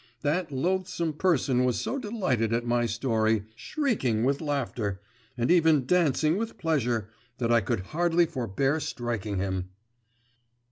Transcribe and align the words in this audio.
That 0.23 0.51
loathsome 0.51 1.13
person 1.13 1.63
was 1.63 1.79
so 1.79 1.99
delighted 1.99 2.53
at 2.53 2.65
my 2.65 2.87
story, 2.87 3.43
shrieking 3.55 4.23
with 4.23 4.41
laughter, 4.41 4.99
and 5.37 5.51
even 5.51 5.85
dancing 5.85 6.37
with 6.37 6.57
pleasure, 6.57 7.09
that 7.37 7.51
I 7.51 7.61
could 7.61 7.81
hardly 7.93 8.25
forbear 8.25 8.79
striking 8.79 9.37
him. 9.37 9.69